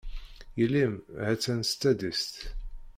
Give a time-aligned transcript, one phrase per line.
[0.59, 0.95] Yelli-m,
[1.25, 2.33] ha-tt-an s tadist.